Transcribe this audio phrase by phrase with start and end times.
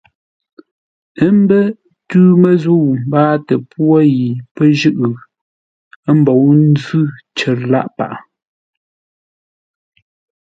[1.25, 1.63] Ə́ mbə́
[2.07, 5.01] ntû məzʉ̂ mbáatə pwô yi pə́ jʉ́ʼ,
[6.09, 7.03] ə́ mbou nzʉ́
[7.37, 8.17] cər lâʼ paghʼə.